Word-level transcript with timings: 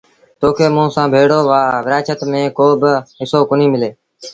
تو 0.39 0.47
کي 0.55 0.65
موٚنٚ 0.75 0.93
سآݩٚ 0.95 1.11
ڀيڙو 1.13 1.39
ورآڇت 1.51 2.19
ميݩ 2.31 2.53
ڪو 2.57 2.65
با 2.81 2.91
هسو 3.19 3.39
ڪونهيٚ 3.49 3.71
ملي۔ 3.73 3.89